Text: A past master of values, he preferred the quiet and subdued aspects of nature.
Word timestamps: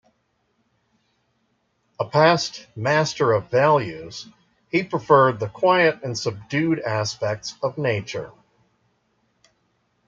A 1.99 2.05
past 2.05 2.65
master 2.75 3.33
of 3.33 3.51
values, 3.51 4.25
he 4.71 4.81
preferred 4.81 5.39
the 5.39 5.47
quiet 5.47 6.01
and 6.01 6.17
subdued 6.17 6.79
aspects 6.79 7.53
of 7.61 7.77
nature. 7.77 8.31